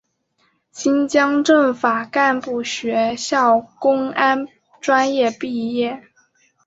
[0.71, 4.47] 新疆政法干部学校公安
[4.79, 6.01] 专业毕业。